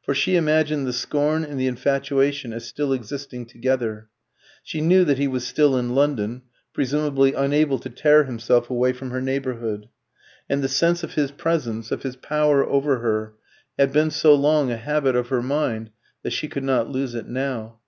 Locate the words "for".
0.00-0.14